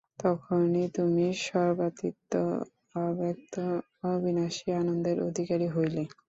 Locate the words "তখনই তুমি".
0.19-1.25